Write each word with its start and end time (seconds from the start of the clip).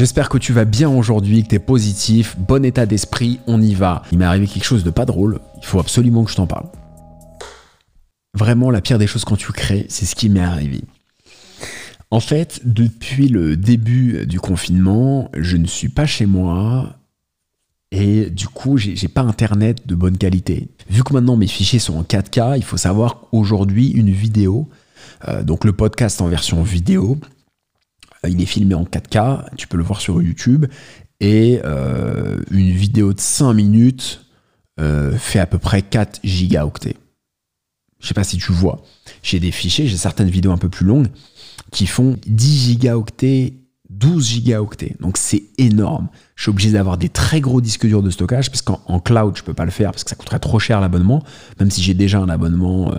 J'espère 0.00 0.30
que 0.30 0.38
tu 0.38 0.54
vas 0.54 0.64
bien 0.64 0.88
aujourd'hui, 0.88 1.42
que 1.42 1.48
tu 1.48 1.54
es 1.56 1.58
positif, 1.58 2.34
bon 2.38 2.64
état 2.64 2.86
d'esprit, 2.86 3.38
on 3.46 3.60
y 3.60 3.74
va. 3.74 4.00
Il 4.10 4.16
m'est 4.16 4.24
arrivé 4.24 4.46
quelque 4.46 4.64
chose 4.64 4.82
de 4.82 4.88
pas 4.88 5.04
drôle, 5.04 5.40
il 5.58 5.66
faut 5.66 5.78
absolument 5.78 6.24
que 6.24 6.30
je 6.30 6.36
t'en 6.36 6.46
parle. 6.46 6.70
Vraiment, 8.32 8.70
la 8.70 8.80
pire 8.80 8.96
des 8.96 9.06
choses 9.06 9.26
quand 9.26 9.36
tu 9.36 9.52
crées, 9.52 9.84
c'est 9.90 10.06
ce 10.06 10.14
qui 10.14 10.30
m'est 10.30 10.40
arrivé. 10.40 10.80
En 12.10 12.20
fait, 12.20 12.62
depuis 12.64 13.28
le 13.28 13.58
début 13.58 14.24
du 14.24 14.40
confinement, 14.40 15.30
je 15.36 15.58
ne 15.58 15.66
suis 15.66 15.90
pas 15.90 16.06
chez 16.06 16.24
moi 16.24 16.96
et 17.92 18.30
du 18.30 18.48
coup, 18.48 18.78
j'ai 18.78 19.08
pas 19.08 19.20
internet 19.20 19.86
de 19.86 19.94
bonne 19.94 20.16
qualité. 20.16 20.68
Vu 20.88 21.04
que 21.04 21.12
maintenant 21.12 21.36
mes 21.36 21.46
fichiers 21.46 21.78
sont 21.78 21.98
en 21.98 22.04
4K, 22.04 22.56
il 22.56 22.64
faut 22.64 22.78
savoir 22.78 23.20
qu'aujourd'hui, 23.20 23.90
une 23.90 24.10
vidéo, 24.10 24.66
euh, 25.28 25.42
donc 25.42 25.66
le 25.66 25.74
podcast 25.74 26.22
en 26.22 26.28
version 26.28 26.62
vidéo, 26.62 27.18
il 28.28 28.40
est 28.40 28.46
filmé 28.46 28.74
en 28.74 28.84
4K, 28.84 29.54
tu 29.56 29.66
peux 29.66 29.76
le 29.76 29.82
voir 29.82 30.00
sur 30.00 30.20
YouTube, 30.20 30.66
et 31.20 31.60
euh, 31.64 32.38
une 32.50 32.70
vidéo 32.70 33.12
de 33.12 33.20
5 33.20 33.52
minutes 33.52 34.26
fait 35.18 35.38
à 35.38 35.44
peu 35.44 35.58
près 35.58 35.82
4 35.82 36.20
gigaoctets. 36.24 36.96
Je 37.98 38.06
sais 38.06 38.14
pas 38.14 38.24
si 38.24 38.38
tu 38.38 38.50
vois. 38.50 38.82
J'ai 39.22 39.38
des 39.38 39.50
fichiers, 39.50 39.86
j'ai 39.86 39.98
certaines 39.98 40.30
vidéos 40.30 40.52
un 40.52 40.56
peu 40.56 40.70
plus 40.70 40.86
longues 40.86 41.08
qui 41.70 41.86
font 41.86 42.16
10 42.26 42.68
gigaoctets 42.68 43.60
12 43.90 44.26
gigaoctets. 44.26 44.96
Donc 45.00 45.16
c'est 45.18 45.42
énorme. 45.58 46.08
Je 46.36 46.42
suis 46.44 46.50
obligé 46.50 46.70
d'avoir 46.70 46.96
des 46.96 47.08
très 47.08 47.40
gros 47.40 47.60
disques 47.60 47.86
durs 47.86 48.02
de 48.02 48.10
stockage 48.10 48.50
parce 48.50 48.62
qu'en 48.62 49.00
cloud, 49.00 49.36
je 49.36 49.42
peux 49.42 49.52
pas 49.52 49.64
le 49.64 49.70
faire 49.70 49.90
parce 49.90 50.04
que 50.04 50.10
ça 50.10 50.16
coûterait 50.16 50.38
trop 50.38 50.58
cher 50.58 50.80
l'abonnement. 50.80 51.22
Même 51.58 51.70
si 51.70 51.82
j'ai 51.82 51.94
déjà 51.94 52.18
un 52.18 52.28
abonnement 52.28 52.92
euh, 52.92 52.98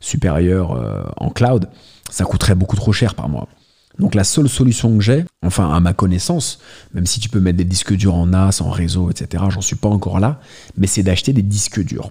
supérieur 0.00 0.72
euh, 0.72 1.04
en 1.16 1.30
cloud, 1.30 1.68
ça 2.10 2.24
coûterait 2.24 2.56
beaucoup 2.56 2.76
trop 2.76 2.92
cher 2.92 3.14
par 3.14 3.28
mois. 3.28 3.48
Donc 3.98 4.14
la 4.14 4.24
seule 4.24 4.48
solution 4.48 4.96
que 4.96 5.02
j'ai, 5.02 5.24
enfin 5.44 5.72
à 5.72 5.80
ma 5.80 5.92
connaissance, 5.92 6.58
même 6.94 7.06
si 7.06 7.20
tu 7.20 7.28
peux 7.28 7.40
mettre 7.40 7.58
des 7.58 7.64
disques 7.64 7.94
durs 7.94 8.14
en 8.14 8.26
NAS, 8.26 8.60
en 8.60 8.70
réseau, 8.70 9.10
etc., 9.10 9.44
j'en 9.50 9.60
suis 9.60 9.76
pas 9.76 9.88
encore 9.88 10.18
là, 10.18 10.40
mais 10.76 10.86
c'est 10.86 11.02
d'acheter 11.02 11.32
des 11.32 11.42
disques 11.42 11.82
durs. 11.84 12.10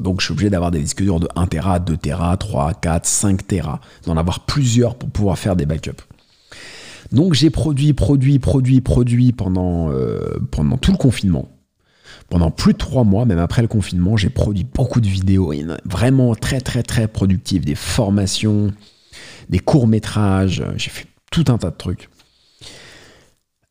Donc 0.00 0.20
je 0.20 0.26
suis 0.26 0.32
obligé 0.32 0.50
d'avoir 0.50 0.70
des 0.70 0.80
disques 0.80 1.02
durs 1.02 1.20
de 1.20 1.28
1 1.36 1.46
Tera, 1.46 1.78
2 1.78 1.96
Tera, 1.96 2.36
3, 2.36 2.74
4, 2.74 3.06
5 3.06 3.46
Tera, 3.46 3.80
d'en 4.04 4.16
avoir 4.16 4.40
plusieurs 4.40 4.96
pour 4.96 5.08
pouvoir 5.08 5.38
faire 5.38 5.56
des 5.56 5.66
backups. 5.66 6.02
Donc 7.12 7.34
j'ai 7.34 7.50
produit, 7.50 7.92
produit, 7.92 8.38
produit, 8.38 8.80
produit 8.80 9.32
pendant, 9.32 9.90
euh, 9.90 10.38
pendant 10.50 10.76
tout 10.76 10.92
le 10.92 10.98
confinement. 10.98 11.48
Pendant 12.28 12.50
plus 12.50 12.72
de 12.72 12.78
trois 12.78 13.04
mois, 13.04 13.26
même 13.26 13.38
après 13.38 13.62
le 13.62 13.68
confinement, 13.68 14.16
j'ai 14.16 14.30
produit 14.30 14.64
beaucoup 14.64 15.00
de 15.00 15.06
vidéos, 15.06 15.52
vraiment 15.84 16.34
très 16.34 16.60
très 16.60 16.82
très 16.82 17.06
productives, 17.06 17.64
des 17.64 17.74
formations, 17.74 18.72
des 19.48 19.58
courts-métrages, 19.58 20.62
j'ai 20.76 20.90
fait 20.90 21.06
tout 21.30 21.44
un 21.48 21.58
tas 21.58 21.70
de 21.70 21.76
trucs. 21.76 22.08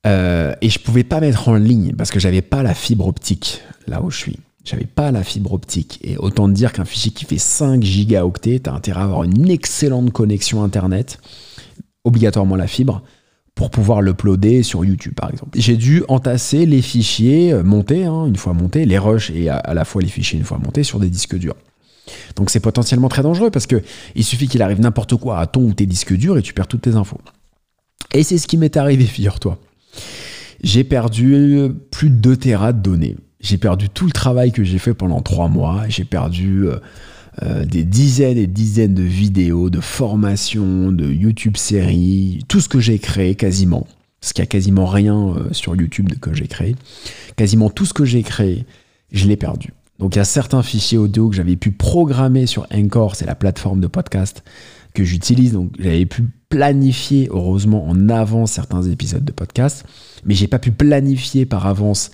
Euh, 0.06 0.54
et 0.62 0.70
je 0.70 0.80
pouvais 0.80 1.04
pas 1.04 1.22
mettre 1.22 1.48
en 1.48 1.56
ligne 1.56 1.94
parce 1.94 2.12
que 2.12 2.20
j'avais 2.20 2.42
pas 2.42 2.62
la 2.62 2.74
fibre 2.74 3.08
optique 3.08 3.62
là 3.88 4.02
où 4.02 4.12
je 4.12 4.18
suis. 4.18 4.40
J'avais 4.66 4.86
pas 4.86 5.12
la 5.12 5.24
fibre 5.24 5.54
optique. 5.54 6.00
Et 6.04 6.18
autant 6.18 6.48
dire 6.48 6.72
qu'un 6.72 6.86
fichier 6.86 7.12
qui 7.12 7.26
fait 7.26 7.38
5 7.38 7.84
gigaoctets, 7.84 8.60
tu 8.60 8.70
as 8.70 8.74
intérêt 8.74 9.02
à 9.02 9.04
avoir 9.04 9.24
une 9.24 9.50
excellente 9.50 10.12
connexion 10.12 10.64
Internet, 10.64 11.20
obligatoirement 12.06 12.56
la 12.56 12.68
fibre, 12.68 13.02
pour 13.56 13.70
pouvoir 13.70 14.02
l'uploader 14.02 14.64
sur 14.64 14.84
YouTube 14.84 15.14
par 15.16 15.30
exemple. 15.30 15.60
J'ai 15.60 15.78
dû 15.78 16.04
entasser 16.08 16.66
les 16.66 16.82
fichiers 16.82 17.54
euh, 17.54 17.64
montés, 17.64 18.06
hein, 18.06 18.26
une 18.26 18.36
fois 18.36 18.54
montés, 18.54 18.86
les 18.86 18.98
rushs 18.98 19.32
et 19.32 19.50
à, 19.50 19.74
la 19.74 19.86
fois 19.86 20.02
les 20.02 20.08
fichiers 20.08 20.40
une 20.40 20.46
fois 20.46 20.58
montés 20.58 20.84
sur 20.84 21.00
des 21.00 21.10
disques 21.10 21.38
durs. 21.38 21.56
Donc 22.36 22.50
c'est 22.50 22.60
potentiellement 22.60 23.10
très 23.10 23.24
dangereux 23.24 23.50
parce 23.50 23.68
que 23.68 23.82
il 24.16 24.24
suffit 24.24 24.48
qu'il 24.48 24.62
arrive 24.62 24.80
n'importe 24.80 25.16
quoi 25.16 25.40
à 25.40 25.48
ton 25.48 25.62
ou 25.62 25.74
tes 25.74 25.86
disques 25.86 26.14
durs 26.14 26.38
et 26.38 26.42
tu 26.42 26.54
perds 26.54 26.68
toutes 26.68 26.82
tes 26.82 26.96
infos. 26.96 27.20
Et 28.14 28.24
c'est 28.24 28.38
ce 28.38 28.48
qui 28.48 28.58
m'est 28.58 28.78
arrivé, 28.78 29.06
figure-toi. 29.06 29.60
J'ai 30.64 30.84
perdu 30.84 31.70
plus 31.92 32.10
de 32.10 32.16
2 32.16 32.38
Tera 32.38 32.74
de 32.74 32.82
données. 32.82 33.18
J'ai 33.42 33.58
perdu 33.58 33.90
tout 33.90 34.06
le 34.06 34.12
travail 34.12 34.54
que 34.54 34.64
j'ai 34.64 34.80
fait 34.80 34.94
pendant 34.94 35.22
3 35.22 35.50
mois. 35.50 35.84
J'ai 35.90 36.06
perdu 36.06 36.68
euh, 36.68 36.78
euh, 37.42 37.66
des 37.66 37.84
dizaines 37.84 38.38
et 38.38 38.46
dizaines 38.46 38.94
de 38.94 39.02
vidéos, 39.02 39.72
de 39.72 39.80
formations, 39.80 40.92
de 40.92 41.12
YouTube 41.12 41.58
séries, 41.58 42.40
tout 42.48 42.60
ce 42.60 42.70
que 42.70 42.80
j'ai 42.80 43.00
créé 43.00 43.34
quasiment, 43.34 43.88
parce 44.22 44.34
qu'il 44.34 44.44
n'y 44.44 44.48
a 44.48 44.52
quasiment 44.52 44.86
rien 44.86 45.18
euh, 45.18 45.52
sur 45.52 45.76
YouTube 45.76 46.12
que 46.22 46.34
j'ai 46.34 46.46
créé, 46.46 46.76
quasiment 47.36 47.72
tout 47.72 47.88
ce 47.88 47.94
que 47.94 48.06
j'ai 48.06 48.22
créé, 48.22 48.66
je 49.12 49.28
l'ai 49.28 49.36
perdu. 49.36 49.74
Donc 50.00 50.16
il 50.16 50.20
y 50.20 50.22
a 50.22 50.26
certains 50.26 50.64
fichiers 50.64 50.98
audio 50.98 51.30
que 51.30 51.36
j'avais 51.36 51.56
pu 51.56 51.72
programmer 51.72 52.46
sur 52.46 52.68
Encore, 52.74 53.16
c'est 53.16 53.26
la 53.26 53.36
plateforme 53.36 53.80
de 53.80 53.88
podcast 53.88 54.44
que 54.94 55.04
j'utilise, 55.04 55.54
donc 55.54 55.72
j'avais 55.80 56.06
pu 56.06 56.24
planifier 56.50 57.28
heureusement 57.32 57.88
en 57.88 58.10
avance 58.10 58.52
certains 58.52 58.84
épisodes 58.84 59.26
de 59.26 59.32
podcast, 59.32 59.86
mais 60.26 60.36
j'ai 60.36 60.48
pas 60.48 60.60
pu 60.60 60.72
planifier 60.72 61.46
par 61.46 61.66
avance 61.66 62.12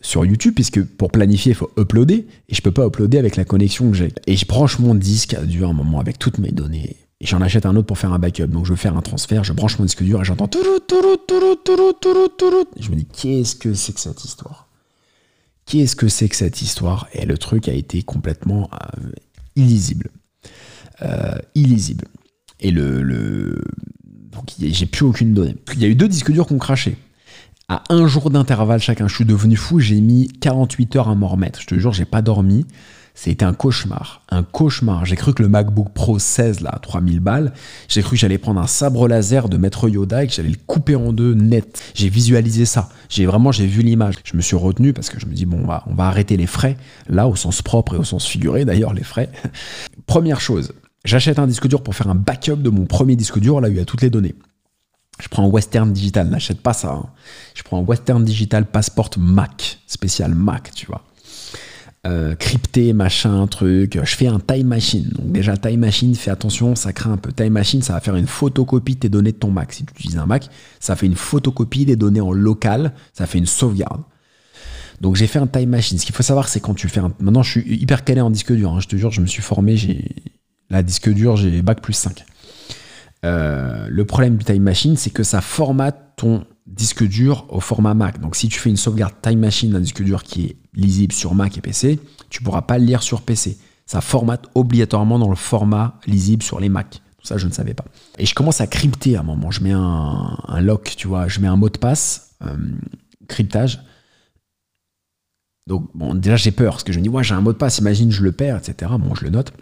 sur 0.00 0.24
YouTube, 0.24 0.54
puisque 0.54 0.82
pour 0.82 1.10
planifier, 1.10 1.52
il 1.52 1.54
faut 1.54 1.70
uploader, 1.76 2.26
et 2.48 2.54
je 2.54 2.62
peux 2.62 2.70
pas 2.70 2.86
uploader 2.86 3.18
avec 3.18 3.36
la 3.36 3.44
connexion 3.44 3.90
que 3.90 3.96
j'ai. 3.96 4.12
Et 4.26 4.36
je 4.36 4.46
branche 4.46 4.78
mon 4.78 4.94
disque 4.94 5.38
dur 5.44 5.68
un 5.68 5.72
moment 5.72 6.00
avec 6.00 6.18
toutes 6.18 6.38
mes 6.38 6.52
données, 6.52 6.96
et 7.20 7.26
j'en 7.26 7.42
achète 7.42 7.66
un 7.66 7.76
autre 7.76 7.86
pour 7.86 7.98
faire 7.98 8.12
un 8.12 8.18
backup. 8.18 8.46
Donc 8.46 8.64
je 8.64 8.70
veux 8.70 8.76
faire 8.76 8.96
un 8.96 9.02
transfert, 9.02 9.44
je 9.44 9.52
branche 9.52 9.78
mon 9.78 9.84
disque 9.84 10.02
dur 10.02 10.22
et 10.22 10.24
j'entends 10.24 10.48
Je 12.78 12.90
me 12.90 12.96
dis, 12.96 13.04
qu'est-ce 13.06 13.56
que 13.56 13.74
c'est 13.74 13.92
que 13.92 14.00
cette 14.00 14.24
histoire? 14.24 14.69
Qu'est-ce 15.70 15.94
que 15.94 16.08
c'est 16.08 16.28
que 16.28 16.34
cette 16.34 16.62
histoire 16.62 17.06
Et 17.12 17.24
le 17.24 17.38
truc 17.38 17.68
a 17.68 17.72
été 17.72 18.02
complètement 18.02 18.68
illisible. 19.54 20.10
illisible. 21.54 22.06
Et 22.58 22.72
le, 22.72 23.02
le... 23.02 23.62
donc 24.04 24.50
j'ai 24.58 24.86
plus 24.86 25.04
aucune 25.04 25.32
donnée. 25.32 25.54
Il 25.74 25.80
y 25.80 25.84
a 25.84 25.88
eu 25.88 25.94
deux 25.94 26.08
disques 26.08 26.32
durs 26.32 26.48
qui 26.48 26.54
ont 26.54 26.58
craché 26.58 26.96
à 27.68 27.84
un 27.88 28.08
jour 28.08 28.30
d'intervalle 28.30 28.80
chacun. 28.80 29.06
Je 29.06 29.14
suis 29.14 29.24
devenu 29.24 29.54
fou, 29.54 29.78
j'ai 29.78 30.00
mis 30.00 30.26
48 30.40 30.96
heures 30.96 31.08
à 31.08 31.14
m'en 31.14 31.28
remettre. 31.28 31.60
Je 31.60 31.68
te 31.68 31.78
jure, 31.78 31.92
j'ai 31.92 32.04
pas 32.04 32.20
dormi. 32.20 32.66
C'était 33.22 33.44
un 33.44 33.52
cauchemar, 33.52 34.22
un 34.30 34.42
cauchemar. 34.42 35.04
J'ai 35.04 35.14
cru 35.14 35.34
que 35.34 35.42
le 35.42 35.50
MacBook 35.50 35.90
Pro 35.92 36.18
16, 36.18 36.62
là, 36.62 36.78
3000 36.80 37.20
balles, 37.20 37.52
j'ai 37.86 38.00
cru 38.00 38.12
que 38.12 38.16
j'allais 38.16 38.38
prendre 38.38 38.58
un 38.58 38.66
sabre 38.66 39.06
laser 39.08 39.50
de 39.50 39.58
Maître 39.58 39.90
Yoda 39.90 40.24
et 40.24 40.26
que 40.26 40.32
j'allais 40.32 40.48
le 40.48 40.58
couper 40.66 40.96
en 40.96 41.12
deux 41.12 41.34
net. 41.34 41.82
J'ai 41.92 42.08
visualisé 42.08 42.64
ça. 42.64 42.88
J'ai 43.10 43.26
vraiment, 43.26 43.52
j'ai 43.52 43.66
vu 43.66 43.82
l'image. 43.82 44.14
Je 44.24 44.38
me 44.38 44.40
suis 44.40 44.56
retenu 44.56 44.94
parce 44.94 45.10
que 45.10 45.20
je 45.20 45.26
me 45.26 45.34
dis, 45.34 45.44
bon, 45.44 45.58
on 45.62 45.66
va, 45.66 45.84
on 45.86 45.92
va 45.92 46.06
arrêter 46.06 46.38
les 46.38 46.46
frais, 46.46 46.78
là, 47.10 47.28
au 47.28 47.36
sens 47.36 47.60
propre 47.60 47.94
et 47.94 47.98
au 47.98 48.04
sens 48.04 48.24
figuré, 48.24 48.64
d'ailleurs, 48.64 48.94
les 48.94 49.04
frais. 49.04 49.28
Première 50.06 50.40
chose, 50.40 50.72
j'achète 51.04 51.38
un 51.38 51.46
disque 51.46 51.68
dur 51.68 51.82
pour 51.82 51.94
faire 51.94 52.08
un 52.08 52.14
backup 52.14 52.56
de 52.56 52.70
mon 52.70 52.86
premier 52.86 53.16
disque 53.16 53.38
dur, 53.38 53.60
là 53.60 53.68
où 53.68 53.72
il 53.72 53.76
y 53.76 53.80
a 53.80 53.84
toutes 53.84 54.00
les 54.00 54.08
données. 54.08 54.34
Je 55.20 55.28
prends 55.28 55.44
un 55.44 55.50
Western 55.50 55.92
Digital, 55.92 56.30
n'achète 56.30 56.62
pas 56.62 56.72
ça. 56.72 56.92
Hein. 56.92 57.10
Je 57.54 57.64
prends 57.64 57.80
un 57.80 57.84
Western 57.84 58.24
Digital 58.24 58.64
Passport 58.64 59.10
Mac, 59.18 59.78
spécial 59.86 60.34
Mac, 60.34 60.70
tu 60.74 60.86
vois. 60.86 61.04
Euh, 62.06 62.34
crypté, 62.34 62.94
machin, 62.94 63.46
truc. 63.46 63.98
Je 64.02 64.16
fais 64.16 64.26
un 64.26 64.40
Time 64.40 64.68
Machine. 64.68 65.08
Donc 65.10 65.32
déjà, 65.32 65.56
Time 65.56 65.80
Machine, 65.80 66.14
fais 66.14 66.30
attention, 66.30 66.74
ça 66.74 66.92
craint 66.94 67.12
un 67.12 67.16
peu. 67.18 67.30
Time 67.30 67.52
Machine, 67.52 67.82
ça 67.82 67.92
va 67.92 68.00
faire 68.00 68.16
une 68.16 68.26
photocopie 68.26 68.94
de 68.94 69.00
tes 69.00 69.08
données 69.10 69.32
de 69.32 69.36
ton 69.36 69.50
Mac. 69.50 69.72
Si 69.72 69.84
tu 69.84 69.92
utilises 69.92 70.18
un 70.18 70.24
Mac, 70.24 70.48
ça 70.78 70.96
fait 70.96 71.06
une 71.06 71.14
photocopie 71.14 71.84
des 71.84 71.96
données 71.96 72.22
en 72.22 72.32
local, 72.32 72.94
ça 73.12 73.26
fait 73.26 73.38
une 73.38 73.46
sauvegarde. 73.46 74.02
Donc 75.02 75.16
j'ai 75.16 75.26
fait 75.26 75.38
un 75.38 75.46
Time 75.46 75.68
Machine. 75.68 75.98
Ce 75.98 76.06
qu'il 76.06 76.14
faut 76.14 76.22
savoir, 76.22 76.48
c'est 76.48 76.60
quand 76.60 76.74
tu 76.74 76.88
fais 76.88 77.00
un... 77.00 77.12
Maintenant, 77.20 77.42
je 77.42 77.50
suis 77.50 77.74
hyper 77.74 78.04
calé 78.04 78.22
en 78.22 78.30
disque 78.30 78.52
dur. 78.52 78.72
Hein. 78.72 78.80
Je 78.80 78.88
te 78.88 78.96
jure, 78.96 79.10
je 79.10 79.20
me 79.20 79.26
suis 79.26 79.42
formé, 79.42 79.76
j'ai... 79.76 80.04
La 80.70 80.82
disque 80.82 81.10
dur, 81.10 81.36
j'ai 81.36 81.62
Bac 81.62 81.82
plus 81.82 81.94
5. 81.94 82.24
Euh, 83.26 83.88
le 83.90 84.04
problème 84.06 84.36
du 84.36 84.44
Time 84.44 84.62
Machine, 84.62 84.96
c'est 84.96 85.10
que 85.10 85.22
ça 85.22 85.40
formate 85.40 86.14
ton 86.16 86.46
disque 86.70 87.04
dur 87.04 87.46
au 87.48 87.60
format 87.60 87.94
Mac. 87.94 88.20
Donc 88.20 88.36
si 88.36 88.48
tu 88.48 88.58
fais 88.58 88.70
une 88.70 88.76
sauvegarde 88.76 89.14
Time 89.22 89.40
Machine 89.40 89.72
d'un 89.72 89.80
disque 89.80 90.02
dur 90.02 90.22
qui 90.22 90.46
est 90.46 90.56
lisible 90.74 91.12
sur 91.12 91.34
Mac 91.34 91.58
et 91.58 91.60
PC, 91.60 91.98
tu 92.30 92.42
pourras 92.42 92.62
pas 92.62 92.78
le 92.78 92.84
lire 92.84 93.02
sur 93.02 93.22
PC. 93.22 93.58
Ça 93.86 94.00
formate 94.00 94.46
obligatoirement 94.54 95.18
dans 95.18 95.28
le 95.28 95.36
format 95.36 95.98
lisible 96.06 96.42
sur 96.42 96.60
les 96.60 96.68
Mac. 96.68 97.02
Ça, 97.22 97.36
je 97.36 97.46
ne 97.46 97.52
savais 97.52 97.74
pas. 97.74 97.84
Et 98.18 98.24
je 98.24 98.34
commence 98.34 98.60
à 98.60 98.66
crypter 98.66 99.16
à 99.16 99.20
un 99.20 99.24
moment. 99.24 99.50
Je 99.50 99.62
mets 99.62 99.72
un, 99.72 100.60
lock, 100.60 100.94
tu 100.96 101.06
vois, 101.06 101.28
je 101.28 101.40
mets 101.40 101.48
un 101.48 101.56
mot 101.56 101.68
de 101.68 101.76
passe, 101.76 102.36
euh, 102.42 102.56
cryptage. 103.28 103.80
Donc, 105.66 105.90
bon, 105.94 106.14
déjà, 106.14 106.36
j'ai 106.36 106.50
peur 106.50 106.74
parce 106.74 106.84
que 106.84 106.92
je 106.92 106.98
me 106.98 107.02
dis, 107.02 107.08
ouais, 107.10 107.22
j'ai 107.22 107.34
un 107.34 107.40
mot 107.40 107.52
de 107.52 107.58
passe, 107.58 107.78
imagine, 107.78 108.10
je 108.10 108.22
le 108.22 108.32
perds, 108.32 108.56
etc. 108.56 108.92
Bon, 108.98 109.14
je 109.14 109.24
le 109.24 109.30
note. 109.30 109.52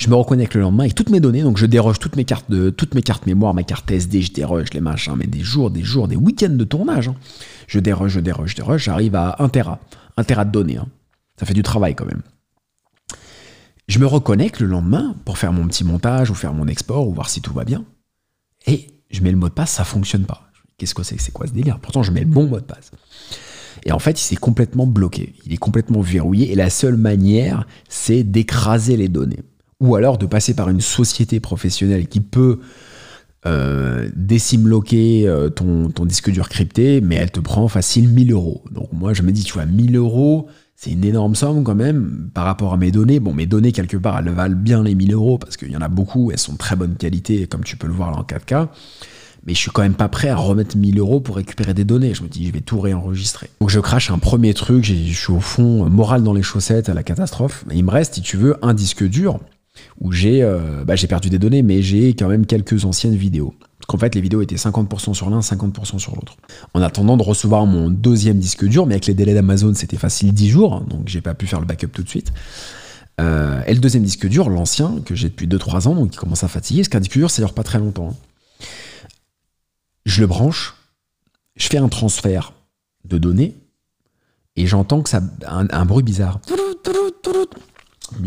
Je 0.00 0.08
me 0.08 0.14
reconnecte 0.14 0.54
le 0.54 0.62
lendemain 0.62 0.84
avec 0.84 0.94
toutes 0.94 1.10
mes 1.10 1.20
données, 1.20 1.42
donc 1.42 1.58
je 1.58 1.66
déroge 1.66 1.98
toutes 1.98 2.16
mes 2.16 2.24
cartes 2.24 2.50
de 2.50 2.70
toutes 2.70 2.94
mes 2.94 3.02
cartes 3.02 3.26
mémoire, 3.26 3.52
ma 3.52 3.64
carte 3.64 3.90
SD, 3.90 4.22
je 4.22 4.32
déroge 4.32 4.72
les 4.72 4.80
machins, 4.80 5.14
mais 5.16 5.26
des 5.26 5.40
jours, 5.40 5.70
des 5.70 5.82
jours, 5.82 6.08
des 6.08 6.16
week-ends 6.16 6.48
de 6.48 6.64
tournage. 6.64 7.08
Hein. 7.08 7.16
Je 7.66 7.80
déroge, 7.80 8.12
je 8.12 8.20
déroge, 8.20 8.50
je 8.50 8.56
déroge, 8.56 8.82
j'arrive 8.82 9.14
à 9.14 9.36
1 9.38 9.48
Tera, 9.50 9.78
1 10.16 10.24
Tera 10.24 10.46
de 10.46 10.50
données. 10.50 10.78
Hein. 10.78 10.88
Ça 11.38 11.44
fait 11.44 11.54
du 11.54 11.62
travail 11.62 11.94
quand 11.94 12.06
même. 12.06 12.22
Je 13.88 13.98
me 13.98 14.06
reconnecte 14.06 14.60
le 14.60 14.68
lendemain 14.68 15.14
pour 15.24 15.36
faire 15.36 15.52
mon 15.52 15.66
petit 15.66 15.84
montage 15.84 16.30
ou 16.30 16.34
faire 16.34 16.54
mon 16.54 16.66
export 16.66 17.06
ou 17.06 17.12
voir 17.12 17.28
si 17.28 17.42
tout 17.42 17.52
va 17.52 17.64
bien. 17.64 17.84
Et 18.66 18.86
je 19.10 19.20
mets 19.20 19.32
le 19.32 19.36
mot 19.36 19.48
de 19.48 19.54
passe, 19.54 19.72
ça 19.72 19.84
fonctionne 19.84 20.24
pas. 20.24 20.50
Qu'est-ce 20.78 20.94
que 20.94 21.02
c'est? 21.02 21.20
C'est 21.20 21.32
quoi 21.32 21.46
ce 21.46 21.52
délire? 21.52 21.78
Pourtant, 21.78 22.02
je 22.02 22.12
mets 22.12 22.20
le 22.20 22.26
bon 22.26 22.46
mot 22.46 22.58
de 22.58 22.64
passe. 22.64 22.90
Et 23.84 23.92
en 23.92 23.98
fait, 23.98 24.12
il 24.12 24.24
s'est 24.24 24.36
complètement 24.36 24.86
bloqué. 24.86 25.34
Il 25.44 25.52
est 25.52 25.58
complètement 25.58 26.00
verrouillé. 26.00 26.52
Et 26.52 26.54
la 26.54 26.70
seule 26.70 26.96
manière, 26.96 27.66
c'est 27.88 28.22
d'écraser 28.22 28.96
les 28.96 29.08
données 29.08 29.42
ou 29.80 29.96
alors 29.96 30.18
de 30.18 30.26
passer 30.26 30.54
par 30.54 30.68
une 30.68 30.80
société 30.80 31.40
professionnelle 31.40 32.06
qui 32.06 32.20
peut 32.20 32.60
euh, 33.46 34.10
décimloquer 34.14 35.26
euh, 35.26 35.48
ton, 35.48 35.88
disque 36.04 36.30
dur 36.30 36.50
crypté, 36.50 37.00
mais 37.00 37.14
elle 37.14 37.30
te 37.30 37.40
prend 37.40 37.68
facile 37.68 38.08
1000 38.08 38.32
euros. 38.32 38.62
Donc 38.70 38.92
moi, 38.92 39.14
je 39.14 39.22
me 39.22 39.32
dis, 39.32 39.44
tu 39.44 39.54
vois, 39.54 39.64
1000 39.64 39.96
euros, 39.96 40.48
c'est 40.76 40.90
une 40.90 41.04
énorme 41.04 41.34
somme 41.34 41.64
quand 41.64 41.74
même 41.74 42.30
par 42.34 42.44
rapport 42.44 42.74
à 42.74 42.76
mes 42.76 42.90
données. 42.90 43.18
Bon, 43.18 43.32
mes 43.32 43.46
données, 43.46 43.72
quelque 43.72 43.96
part, 43.96 44.18
elles 44.18 44.28
valent 44.28 44.56
bien 44.56 44.82
les 44.82 44.94
1000 44.94 45.14
euros 45.14 45.38
parce 45.38 45.56
qu'il 45.56 45.70
y 45.70 45.76
en 45.76 45.80
a 45.80 45.88
beaucoup, 45.88 46.30
elles 46.30 46.38
sont 46.38 46.52
de 46.52 46.58
très 46.58 46.76
bonne 46.76 46.96
qualité, 46.96 47.46
comme 47.46 47.64
tu 47.64 47.78
peux 47.78 47.86
le 47.86 47.94
voir 47.94 48.10
là 48.10 48.18
en 48.18 48.24
4K. 48.24 48.68
Mais 49.46 49.54
je 49.54 49.58
suis 49.58 49.70
quand 49.70 49.80
même 49.80 49.94
pas 49.94 50.10
prêt 50.10 50.28
à 50.28 50.36
remettre 50.36 50.76
1000 50.76 50.98
euros 50.98 51.20
pour 51.20 51.36
récupérer 51.36 51.72
des 51.72 51.84
données. 51.84 52.12
Je 52.12 52.22
me 52.22 52.28
dis, 52.28 52.46
je 52.46 52.52
vais 52.52 52.60
tout 52.60 52.78
réenregistrer. 52.78 53.48
Donc 53.62 53.70
je 53.70 53.80
crache 53.80 54.10
un 54.10 54.18
premier 54.18 54.52
truc, 54.52 54.84
je 54.84 54.92
suis 54.92 55.32
au 55.32 55.40
fond 55.40 55.88
moral 55.88 56.22
dans 56.22 56.34
les 56.34 56.42
chaussettes 56.42 56.90
à 56.90 56.94
la 56.94 57.02
catastrophe. 57.02 57.64
il 57.72 57.84
me 57.86 57.90
reste, 57.90 58.16
si 58.16 58.20
tu 58.20 58.36
veux, 58.36 58.56
un 58.60 58.74
disque 58.74 59.02
dur 59.02 59.40
où 60.00 60.10
euh, 60.12 60.84
bah, 60.84 60.96
j'ai 60.96 61.06
perdu 61.06 61.30
des 61.30 61.38
données, 61.38 61.62
mais 61.62 61.82
j'ai 61.82 62.08
quand 62.14 62.28
même 62.28 62.46
quelques 62.46 62.84
anciennes 62.84 63.14
vidéos. 63.14 63.54
Parce 63.78 63.86
qu'en 63.86 63.98
fait, 63.98 64.14
les 64.14 64.20
vidéos 64.20 64.42
étaient 64.42 64.56
50% 64.56 65.14
sur 65.14 65.30
l'un, 65.30 65.40
50% 65.40 65.98
sur 65.98 66.14
l'autre. 66.14 66.36
En 66.74 66.82
attendant 66.82 67.16
de 67.16 67.22
recevoir 67.22 67.66
mon 67.66 67.90
deuxième 67.90 68.38
disque 68.38 68.64
dur, 68.64 68.86
mais 68.86 68.94
avec 68.94 69.06
les 69.06 69.14
délais 69.14 69.34
d'Amazon, 69.34 69.74
c'était 69.74 69.96
facile 69.96 70.32
10 70.32 70.48
jours, 70.48 70.80
donc 70.82 71.02
j'ai 71.06 71.20
pas 71.20 71.34
pu 71.34 71.46
faire 71.46 71.60
le 71.60 71.66
backup 71.66 71.88
tout 71.88 72.02
de 72.02 72.08
suite. 72.08 72.32
Euh, 73.20 73.62
et 73.66 73.74
le 73.74 73.80
deuxième 73.80 74.02
disque 74.02 74.26
dur, 74.26 74.48
l'ancien, 74.48 75.00
que 75.04 75.14
j'ai 75.14 75.28
depuis 75.28 75.46
2-3 75.46 75.88
ans, 75.88 75.94
donc 75.94 76.10
qui 76.10 76.18
commence 76.18 76.44
à 76.44 76.48
fatiguer, 76.48 76.80
parce 76.80 76.88
qu'un 76.88 77.00
disque 77.00 77.18
dur, 77.18 77.30
ça 77.30 77.42
dure 77.42 77.54
pas 77.54 77.62
très 77.64 77.78
longtemps. 77.78 78.10
Hein. 78.10 78.64
Je 80.06 80.20
le 80.20 80.26
branche, 80.26 80.74
je 81.56 81.68
fais 81.68 81.78
un 81.78 81.88
transfert 81.88 82.52
de 83.04 83.18
données, 83.18 83.54
et 84.56 84.66
j'entends 84.66 85.02
que 85.02 85.08
ça 85.08 85.22
un, 85.46 85.66
un 85.70 85.84
bruit 85.84 86.02
bizarre 86.02 86.40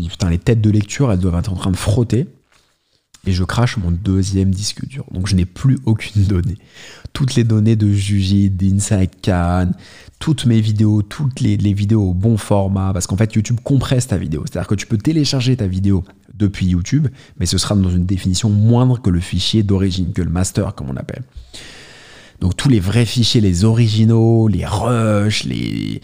putain, 0.08 0.30
les 0.30 0.38
têtes 0.38 0.60
de 0.60 0.70
lecture, 0.70 1.12
elles 1.12 1.18
doivent 1.18 1.38
être 1.38 1.52
en 1.52 1.56
train 1.56 1.70
de 1.70 1.76
frotter. 1.76 2.26
Et 3.26 3.32
je 3.32 3.44
crache 3.44 3.78
mon 3.78 3.90
deuxième 3.90 4.50
disque 4.50 4.86
dur. 4.86 5.04
Donc 5.10 5.26
je 5.26 5.34
n'ai 5.34 5.46
plus 5.46 5.78
aucune 5.86 6.24
donnée. 6.28 6.58
Toutes 7.12 7.36
les 7.36 7.44
données 7.44 7.76
de 7.76 7.90
Juji, 7.90 8.50
d'Inside 8.50 9.10
Can, 9.22 9.70
toutes 10.18 10.46
mes 10.46 10.60
vidéos, 10.60 11.02
toutes 11.02 11.40
les, 11.40 11.56
vidéos 11.56 12.10
au 12.10 12.14
bon 12.14 12.36
format, 12.36 12.92
parce 12.92 13.06
qu'en 13.06 13.16
fait 13.16 13.32
YouTube 13.34 13.58
compresse 13.62 14.08
ta 14.08 14.18
vidéo. 14.18 14.44
C'est-à-dire 14.44 14.68
que 14.68 14.74
tu 14.74 14.86
peux 14.86 14.98
télécharger 14.98 15.56
ta 15.56 15.66
vidéo 15.66 16.04
depuis 16.34 16.66
YouTube, 16.66 17.08
mais 17.38 17.46
ce 17.46 17.56
sera 17.56 17.76
dans 17.76 17.90
une 17.90 18.06
définition 18.06 18.50
moindre 18.50 19.00
que 19.00 19.10
le 19.10 19.20
fichier 19.20 19.62
d'origine, 19.62 20.12
que 20.12 20.22
le 20.22 20.30
master 20.30 20.74
comme 20.74 20.90
on 20.90 20.96
appelle. 20.96 21.22
Donc 22.40 22.56
tous 22.56 22.68
les 22.68 22.80
vrais 22.80 23.06
fichiers, 23.06 23.40
les 23.40 23.64
originaux, 23.64 24.48
les 24.48 24.66
rushs, 24.66 25.44
les, 25.44 26.02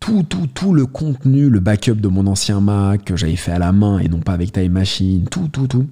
tout, 0.00 0.24
tout, 0.54 0.72
le 0.72 0.86
contenu, 0.86 1.50
le 1.50 1.60
backup 1.60 1.94
de 1.94 2.08
mon 2.08 2.26
ancien 2.26 2.60
Mac 2.60 3.04
que 3.04 3.16
j'avais 3.16 3.36
fait 3.36 3.52
à 3.52 3.58
la 3.58 3.72
main 3.72 3.98
et 3.98 4.08
non 4.08 4.20
pas 4.20 4.32
avec 4.32 4.52
Time 4.52 4.72
Machine, 4.72 5.28
tout, 5.28 5.48
tout, 5.48 5.66
tout 5.66 5.86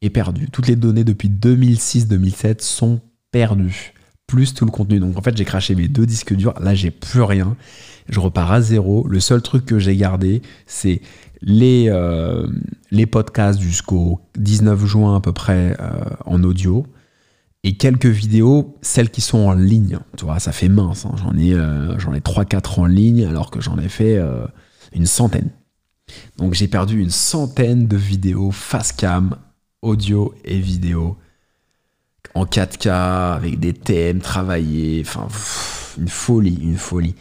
est 0.00 0.10
perdu. 0.10 0.48
Toutes 0.50 0.68
les 0.68 0.76
données 0.76 1.04
depuis 1.04 1.28
2006-2007 1.28 2.62
sont 2.62 3.00
perdues. 3.30 3.94
Plus 4.26 4.54
tout 4.54 4.64
le 4.64 4.70
contenu. 4.70 5.00
Donc 5.00 5.16
en 5.18 5.22
fait, 5.22 5.36
j'ai 5.36 5.44
craché 5.44 5.74
mes 5.74 5.88
deux 5.88 6.06
disques 6.06 6.34
durs. 6.34 6.54
Là, 6.60 6.74
j'ai 6.74 6.90
plus 6.90 7.22
rien. 7.22 7.56
Je 8.08 8.20
repars 8.20 8.52
à 8.52 8.60
zéro. 8.60 9.06
Le 9.08 9.20
seul 9.20 9.42
truc 9.42 9.66
que 9.66 9.78
j'ai 9.78 9.96
gardé, 9.96 10.42
c'est 10.66 11.00
les, 11.40 11.86
euh, 11.88 12.46
les 12.90 13.06
podcasts 13.06 13.60
jusqu'au 13.60 14.20
19 14.36 14.86
juin 14.86 15.16
à 15.16 15.20
peu 15.20 15.32
près 15.32 15.76
euh, 15.80 15.90
en 16.24 16.42
audio 16.44 16.86
et 17.64 17.76
quelques 17.76 18.06
vidéos, 18.06 18.76
celles 18.82 19.10
qui 19.10 19.20
sont 19.20 19.38
en 19.38 19.54
ligne. 19.54 19.98
Tu 20.16 20.24
vois, 20.24 20.40
ça 20.40 20.52
fait 20.52 20.68
mince. 20.68 21.06
Hein. 21.06 21.14
J'en 21.22 21.36
ai, 21.36 21.54
euh, 21.54 21.96
ai 21.96 22.20
3-4 22.20 22.80
en 22.80 22.86
ligne 22.86 23.24
alors 23.24 23.50
que 23.50 23.60
j'en 23.60 23.78
ai 23.78 23.88
fait 23.88 24.16
euh, 24.16 24.46
une 24.92 25.06
centaine. 25.06 25.50
Donc 26.36 26.54
j'ai 26.54 26.68
perdu 26.68 27.00
une 27.00 27.10
centaine 27.10 27.86
de 27.86 27.96
vidéos 27.96 28.50
face 28.50 28.92
cam, 28.92 29.36
audio 29.80 30.34
et 30.44 30.58
vidéo, 30.58 31.16
en 32.34 32.44
4K, 32.44 33.34
avec 33.36 33.60
des 33.60 33.72
thèmes 33.72 34.20
travaillés. 34.20 35.02
Enfin, 35.06 35.28
une 35.98 36.08
folie, 36.08 36.58
une 36.62 36.76
folie. 36.76 37.14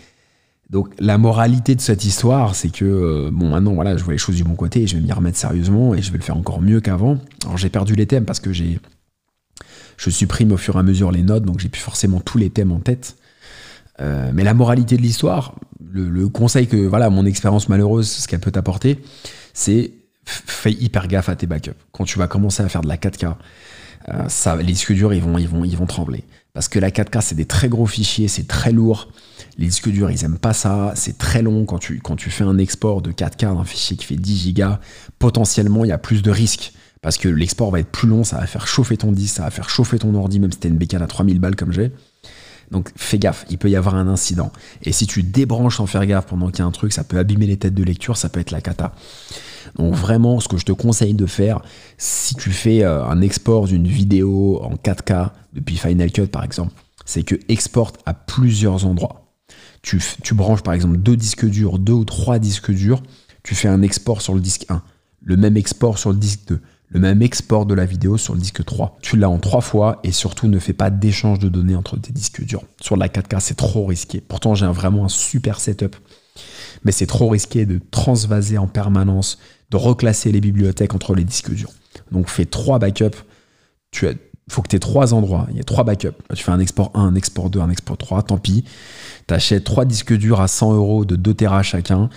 Donc 0.71 0.93
la 0.99 1.17
moralité 1.17 1.75
de 1.75 1.81
cette 1.81 2.05
histoire, 2.05 2.55
c'est 2.55 2.69
que 2.69 2.85
euh, 2.85 3.29
bon 3.31 3.49
maintenant 3.49 3.73
voilà, 3.73 3.97
je 3.97 4.03
vois 4.03 4.13
les 4.13 4.17
choses 4.17 4.37
du 4.37 4.45
bon 4.45 4.55
côté 4.55 4.83
et 4.83 4.87
je 4.87 4.95
vais 4.95 5.01
m'y 5.01 5.11
remettre 5.11 5.37
sérieusement 5.37 5.93
et 5.93 6.01
je 6.01 6.11
vais 6.11 6.17
le 6.17 6.23
faire 6.23 6.37
encore 6.37 6.61
mieux 6.61 6.79
qu'avant. 6.79 7.17
Alors 7.43 7.57
j'ai 7.57 7.69
perdu 7.69 7.93
les 7.93 8.07
thèmes 8.07 8.23
parce 8.25 8.39
que 8.39 8.53
j'ai 8.53 8.79
je 10.01 10.09
supprime 10.09 10.51
au 10.51 10.57
fur 10.57 10.77
et 10.77 10.79
à 10.79 10.83
mesure 10.83 11.11
les 11.11 11.21
notes, 11.21 11.43
donc 11.43 11.59
j'ai 11.59 11.69
plus 11.69 11.81
forcément 11.81 12.19
tous 12.19 12.39
les 12.39 12.49
thèmes 12.49 12.71
en 12.71 12.79
tête. 12.79 13.17
Euh, 13.99 14.31
mais 14.33 14.43
la 14.43 14.55
moralité 14.55 14.97
de 14.97 15.01
l'histoire, 15.03 15.53
le, 15.93 16.27
conseil 16.27 16.65
que, 16.65 16.75
voilà, 16.75 17.11
mon 17.11 17.23
expérience 17.25 17.69
malheureuse, 17.69 18.09
ce 18.09 18.27
qu'elle 18.27 18.39
peut 18.39 18.51
t'apporter, 18.51 18.99
c'est 19.53 19.91
fais 20.25 20.71
hyper 20.71 21.07
gaffe 21.07 21.29
à 21.29 21.35
tes 21.35 21.45
backups. 21.45 21.77
Quand 21.91 22.05
tu 22.05 22.17
vas 22.17 22.27
commencer 22.27 22.63
à 22.63 22.69
faire 22.69 22.81
de 22.81 22.87
la 22.87 22.97
4K, 22.97 23.35
euh, 24.09 24.55
les 24.57 24.63
disques 24.63 24.93
durs, 24.93 25.13
ils 25.13 25.21
vont, 25.21 25.37
ils, 25.37 25.47
vont, 25.47 25.63
ils 25.63 25.77
vont 25.77 25.85
trembler. 25.85 26.23
Parce 26.53 26.67
que 26.67 26.79
la 26.79 26.89
4K, 26.89 27.21
c'est 27.21 27.35
des 27.35 27.45
très 27.45 27.69
gros 27.69 27.85
fichiers, 27.85 28.27
c'est 28.27 28.47
très 28.47 28.71
lourd. 28.71 29.09
Les 29.59 29.67
disques 29.67 29.89
durs, 29.89 30.09
ils 30.09 30.23
aiment 30.23 30.39
pas 30.39 30.53
ça. 30.53 30.93
C'est 30.95 31.19
très 31.19 31.43
long. 31.43 31.65
Quand 31.65 31.77
tu, 31.77 31.99
quand 31.99 32.15
tu 32.15 32.31
fais 32.31 32.43
un 32.43 32.57
export 32.57 33.03
de 33.03 33.11
4K 33.11 33.55
d'un 33.55 33.63
fichier 33.65 33.97
qui 33.97 34.05
fait 34.05 34.15
10 34.15 34.37
gigas, 34.37 34.79
potentiellement, 35.19 35.85
il 35.85 35.89
y 35.89 35.93
a 35.93 35.99
plus 35.99 36.23
de 36.23 36.31
risques 36.31 36.73
parce 37.01 37.17
que 37.17 37.27
l'export 37.27 37.71
va 37.71 37.79
être 37.79 37.91
plus 37.91 38.07
long, 38.07 38.23
ça 38.23 38.37
va 38.37 38.47
faire 38.47 38.67
chauffer 38.67 38.97
ton 38.97 39.11
disque, 39.11 39.37
ça 39.37 39.43
va 39.43 39.51
faire 39.51 39.69
chauffer 39.69 39.99
ton 39.99 40.13
ordi, 40.13 40.39
même 40.39 40.51
si 40.51 40.59
t'as 40.59 40.69
une 40.69 40.77
bécane 40.77 41.01
à 41.01 41.07
3000 41.07 41.39
balles 41.39 41.55
comme 41.55 41.71
j'ai. 41.71 41.91
Donc 42.69 42.91
fais 42.95 43.19
gaffe, 43.19 43.45
il 43.49 43.57
peut 43.57 43.69
y 43.69 43.75
avoir 43.75 43.95
un 43.95 44.07
incident. 44.07 44.51
Et 44.83 44.91
si 44.93 45.05
tu 45.05 45.23
débranches 45.23 45.77
sans 45.77 45.87
faire 45.87 46.05
gaffe 46.05 46.27
pendant 46.27 46.49
qu'il 46.49 46.59
y 46.59 46.61
a 46.61 46.65
un 46.65 46.71
truc, 46.71 46.93
ça 46.93 47.03
peut 47.03 47.17
abîmer 47.17 47.47
les 47.47 47.57
têtes 47.57 47.73
de 47.73 47.83
lecture, 47.83 48.15
ça 48.15 48.29
peut 48.29 48.39
être 48.39 48.51
la 48.51 48.61
cata. 48.61 48.93
Donc 49.75 49.93
vraiment, 49.93 50.39
ce 50.39 50.47
que 50.47 50.57
je 50.57 50.65
te 50.65 50.71
conseille 50.71 51.13
de 51.13 51.25
faire, 51.25 51.61
si 51.97 52.35
tu 52.35 52.51
fais 52.51 52.83
euh, 52.83 53.03
un 53.05 53.21
export 53.21 53.65
d'une 53.65 53.87
vidéo 53.87 54.61
en 54.63 54.75
4K 54.75 55.31
depuis 55.53 55.77
Final 55.77 56.11
Cut 56.11 56.27
par 56.27 56.43
exemple, 56.43 56.71
c'est 57.05 57.23
que 57.23 57.35
exporte 57.49 57.99
à 58.05 58.13
plusieurs 58.13 58.85
endroits. 58.85 59.33
Tu, 59.81 60.01
tu 60.23 60.33
branches 60.33 60.61
par 60.61 60.73
exemple 60.73 60.97
deux 60.97 61.17
disques 61.17 61.45
durs, 61.45 61.79
deux 61.79 61.93
ou 61.93 62.05
trois 62.05 62.39
disques 62.39 62.71
durs, 62.71 63.01
tu 63.43 63.55
fais 63.55 63.67
un 63.67 63.81
export 63.81 64.21
sur 64.21 64.33
le 64.33 64.39
disque 64.39 64.65
1, 64.69 64.81
le 65.23 65.37
même 65.37 65.57
export 65.57 65.97
sur 65.97 66.11
le 66.11 66.17
disque 66.17 66.41
2, 66.47 66.61
le 66.91 66.99
même 66.99 67.21
export 67.21 67.65
de 67.65 67.73
la 67.73 67.85
vidéo 67.85 68.17
sur 68.17 68.33
le 68.33 68.39
disque 68.39 68.65
3. 68.65 68.97
Tu 69.01 69.15
l'as 69.15 69.29
en 69.29 69.39
trois 69.39 69.61
fois 69.61 69.99
et 70.03 70.11
surtout 70.11 70.47
ne 70.47 70.59
fais 70.59 70.73
pas 70.73 70.89
d'échange 70.89 71.39
de 71.39 71.47
données 71.47 71.75
entre 71.75 71.97
tes 71.97 72.11
disques 72.11 72.43
durs. 72.43 72.63
Sur 72.81 72.97
la 72.97 73.07
4K, 73.07 73.39
c'est 73.39 73.55
trop 73.55 73.85
risqué. 73.85 74.19
Pourtant, 74.19 74.55
j'ai 74.55 74.65
vraiment 74.67 75.05
un 75.05 75.09
super 75.09 75.59
setup. 75.61 75.95
Mais 76.83 76.91
c'est 76.91 77.05
trop 77.05 77.29
risqué 77.29 77.65
de 77.65 77.79
transvaser 77.91 78.57
en 78.57 78.67
permanence, 78.67 79.39
de 79.69 79.77
reclasser 79.77 80.33
les 80.33 80.41
bibliothèques 80.41 80.93
entre 80.93 81.15
les 81.15 81.23
disques 81.23 81.51
durs. 81.51 81.71
Donc 82.11 82.27
fais 82.27 82.45
trois 82.45 82.77
backups. 82.77 83.23
Tu 83.91 84.07
as, 84.07 84.13
faut 84.49 84.61
que 84.61 84.67
tu 84.67 84.75
aies 84.75 84.79
trois 84.79 85.13
endroits. 85.13 85.47
Il 85.51 85.57
y 85.57 85.61
a 85.61 85.63
trois 85.63 85.85
backups. 85.85 86.17
Tu 86.35 86.43
fais 86.43 86.51
un 86.51 86.59
export 86.59 86.91
1, 86.93 86.99
un 86.99 87.15
export 87.15 87.49
2, 87.49 87.61
un 87.61 87.69
export 87.69 87.97
3. 87.97 88.23
Tant 88.23 88.37
pis. 88.37 88.65
Tu 89.27 89.33
achètes 89.33 89.63
trois 89.63 89.85
disques 89.85 90.13
durs 90.13 90.41
à 90.41 90.49
100 90.49 90.73
euros 90.73 91.05
de 91.05 91.15
2 91.15 91.33
Tera 91.35 91.63
chacun. 91.63 92.09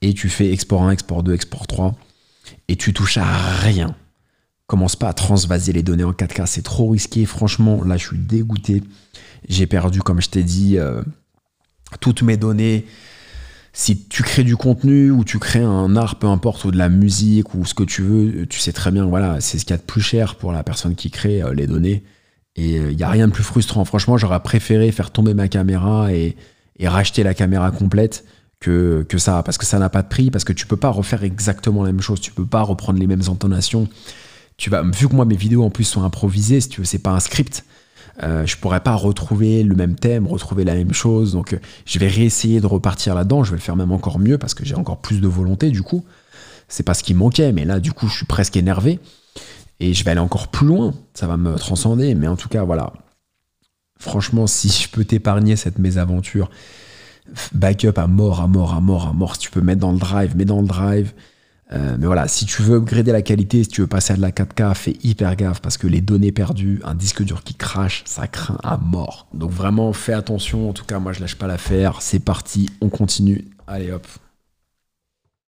Et 0.00 0.14
tu 0.14 0.30
fais 0.30 0.50
export 0.50 0.84
1, 0.84 0.90
export 0.90 1.22
2, 1.22 1.34
export 1.34 1.66
3. 1.66 1.94
Et 2.68 2.76
tu 2.76 2.94
touches 2.94 3.18
à 3.18 3.26
rien 3.26 3.94
commence 4.72 4.96
pas 4.96 5.10
à 5.10 5.12
transvaser 5.12 5.74
les 5.74 5.82
données 5.82 6.02
en 6.02 6.12
4K, 6.12 6.46
c'est 6.46 6.62
trop 6.62 6.88
risqué. 6.88 7.26
Franchement, 7.26 7.84
là, 7.84 7.98
je 7.98 8.06
suis 8.06 8.16
dégoûté. 8.16 8.82
J'ai 9.46 9.66
perdu, 9.66 10.00
comme 10.00 10.22
je 10.22 10.30
t'ai 10.30 10.42
dit, 10.42 10.78
euh, 10.78 11.02
toutes 12.00 12.22
mes 12.22 12.38
données. 12.38 12.86
Si 13.74 14.06
tu 14.08 14.22
crées 14.22 14.44
du 14.44 14.56
contenu 14.56 15.10
ou 15.10 15.24
tu 15.24 15.38
crées 15.38 15.62
un 15.62 15.94
art, 15.94 16.18
peu 16.18 16.26
importe, 16.26 16.64
ou 16.64 16.70
de 16.70 16.78
la 16.78 16.88
musique 16.88 17.54
ou 17.54 17.66
ce 17.66 17.74
que 17.74 17.82
tu 17.82 18.00
veux, 18.00 18.46
tu 18.46 18.60
sais 18.60 18.72
très 18.72 18.90
bien, 18.90 19.04
voilà, 19.04 19.42
c'est 19.42 19.58
ce 19.58 19.66
qu'il 19.66 19.72
y 19.72 19.78
a 19.78 19.78
de 19.78 19.82
plus 19.82 20.00
cher 20.00 20.36
pour 20.36 20.52
la 20.52 20.62
personne 20.62 20.94
qui 20.94 21.10
crée 21.10 21.42
euh, 21.42 21.52
les 21.52 21.66
données. 21.66 22.02
Et 22.56 22.76
il 22.76 22.78
euh, 22.78 22.94
n'y 22.94 23.02
a 23.02 23.10
rien 23.10 23.28
de 23.28 23.32
plus 23.32 23.44
frustrant. 23.44 23.84
Franchement, 23.84 24.16
j'aurais 24.16 24.40
préféré 24.40 24.90
faire 24.90 25.10
tomber 25.10 25.34
ma 25.34 25.48
caméra 25.48 26.14
et, 26.14 26.34
racheter 26.82 27.22
la 27.22 27.34
caméra 27.34 27.70
complète 27.70 28.24
que, 28.58 29.04
que 29.06 29.18
ça, 29.18 29.42
parce 29.42 29.58
que 29.58 29.66
ça 29.66 29.78
n'a 29.78 29.90
pas 29.90 30.02
de 30.02 30.08
prix, 30.08 30.30
parce 30.30 30.44
que 30.44 30.54
tu 30.54 30.66
peux 30.66 30.78
pas 30.78 30.88
refaire 30.88 31.24
exactement 31.24 31.84
la 31.84 31.92
même 31.92 32.00
chose, 32.00 32.20
tu 32.22 32.32
peux 32.32 32.46
pas 32.46 32.62
reprendre 32.62 32.98
les 32.98 33.06
mêmes 33.06 33.22
intonations, 33.28 33.88
tu 34.62 34.70
vas, 34.70 34.82
vu 34.82 35.08
que 35.08 35.16
moi 35.16 35.24
mes 35.24 35.34
vidéos 35.34 35.64
en 35.64 35.70
plus 35.70 35.82
sont 35.82 36.04
improvisées, 36.04 36.60
si 36.60 36.68
tu 36.68 36.80
veux, 36.82 36.84
c'est 36.84 37.00
pas 37.00 37.10
un 37.10 37.18
script. 37.18 37.64
Euh, 38.22 38.46
je 38.46 38.56
pourrais 38.56 38.78
pas 38.78 38.94
retrouver 38.94 39.64
le 39.64 39.74
même 39.74 39.96
thème, 39.96 40.24
retrouver 40.24 40.62
la 40.62 40.76
même 40.76 40.92
chose. 40.92 41.32
Donc, 41.32 41.52
euh, 41.54 41.58
je 41.84 41.98
vais 41.98 42.06
réessayer 42.06 42.60
de 42.60 42.66
repartir 42.68 43.16
là-dedans. 43.16 43.42
Je 43.42 43.56
vais 43.56 43.60
faire 43.60 43.74
même 43.74 43.90
encore 43.90 44.20
mieux 44.20 44.38
parce 44.38 44.54
que 44.54 44.64
j'ai 44.64 44.76
encore 44.76 44.98
plus 44.98 45.20
de 45.20 45.26
volonté. 45.26 45.70
Du 45.70 45.82
coup, 45.82 46.04
c'est 46.68 46.84
pas 46.84 46.94
ce 46.94 47.02
qui 47.02 47.12
manquait, 47.12 47.50
mais 47.50 47.64
là, 47.64 47.80
du 47.80 47.92
coup, 47.92 48.06
je 48.06 48.14
suis 48.14 48.24
presque 48.24 48.56
énervé 48.56 49.00
et 49.80 49.94
je 49.94 50.04
vais 50.04 50.12
aller 50.12 50.20
encore 50.20 50.46
plus 50.46 50.68
loin. 50.68 50.94
Ça 51.12 51.26
va 51.26 51.36
me 51.36 51.56
transcender. 51.56 52.14
Mais 52.14 52.28
en 52.28 52.36
tout 52.36 52.48
cas, 52.48 52.62
voilà. 52.62 52.92
Franchement, 53.98 54.46
si 54.46 54.68
je 54.68 54.88
peux 54.90 55.04
t'épargner 55.04 55.56
cette 55.56 55.80
mésaventure, 55.80 56.50
backup 57.52 57.94
à 57.98 58.06
mort, 58.06 58.40
à 58.40 58.46
mort, 58.46 58.74
à 58.74 58.80
mort, 58.80 59.08
à 59.08 59.12
mort. 59.12 59.34
Si 59.34 59.40
tu 59.40 59.50
peux 59.50 59.60
mettre 59.60 59.80
dans 59.80 59.92
le 59.92 59.98
drive, 59.98 60.36
mets 60.36 60.44
dans 60.44 60.60
le 60.60 60.68
drive. 60.68 61.12
Euh, 61.72 61.96
mais 61.98 62.06
voilà, 62.06 62.28
si 62.28 62.44
tu 62.46 62.62
veux 62.62 62.76
upgrader 62.76 63.12
la 63.12 63.22
qualité, 63.22 63.62
si 63.62 63.68
tu 63.68 63.80
veux 63.80 63.86
passer 63.86 64.12
à 64.12 64.16
de 64.16 64.20
la 64.20 64.30
4K, 64.30 64.74
fais 64.74 64.96
hyper 65.02 65.34
gaffe 65.36 65.60
parce 65.60 65.78
que 65.78 65.86
les 65.86 66.00
données 66.00 66.32
perdues, 66.32 66.80
un 66.84 66.94
disque 66.94 67.22
dur 67.22 67.42
qui 67.42 67.54
crache, 67.54 68.02
ça 68.04 68.26
craint 68.26 68.58
à 68.62 68.76
mort. 68.76 69.26
Donc 69.32 69.50
vraiment, 69.50 69.92
fais 69.92 70.12
attention. 70.12 70.68
En 70.68 70.72
tout 70.72 70.84
cas, 70.84 70.98
moi, 70.98 71.12
je 71.12 71.20
lâche 71.20 71.36
pas 71.36 71.46
l'affaire. 71.46 72.02
C'est 72.02 72.20
parti, 72.20 72.68
on 72.80 72.88
continue. 72.88 73.44
Allez 73.66 73.90
hop. 73.90 74.06